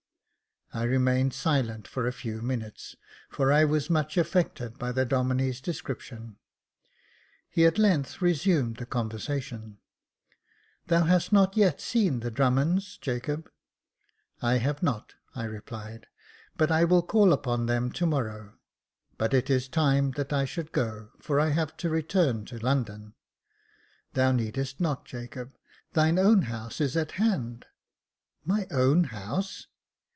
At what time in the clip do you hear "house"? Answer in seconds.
26.43-26.79, 29.11-29.67